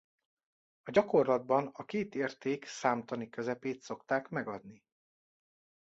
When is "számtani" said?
2.65-3.29